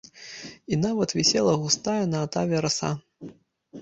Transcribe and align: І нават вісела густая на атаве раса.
І 0.73 0.79
нават 0.85 1.13
вісела 1.19 1.53
густая 1.65 2.01
на 2.15 2.25
атаве 2.29 2.57
раса. 2.67 2.91